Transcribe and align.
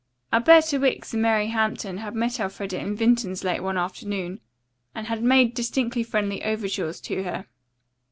Alberta 0.33 0.79
Wicks 0.79 1.13
and 1.13 1.21
Mary 1.21 1.49
Hampton 1.49 1.99
had 1.99 2.15
met 2.15 2.39
Elfreda 2.39 2.75
in 2.79 2.95
Vinton's 2.95 3.43
late 3.43 3.59
one 3.61 3.77
afternoon, 3.77 4.39
and 4.95 5.05
had 5.05 5.21
made 5.21 5.53
distinctly 5.53 6.01
friendly 6.01 6.43
overtures 6.43 6.99
to 7.01 7.21
her. 7.21 7.45